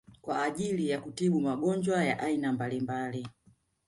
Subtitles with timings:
[0.21, 3.27] kwa ajili ya kutibu magonjwa ya aina mbalimbali